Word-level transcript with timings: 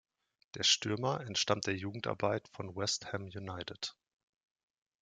Der 0.55 0.63
Stürmer 0.63 1.21
entstammt 1.27 1.67
der 1.67 1.75
Jugendarbeit 1.77 2.47
von 2.47 2.75
West 2.75 3.13
Ham 3.13 3.25
United. 3.25 3.95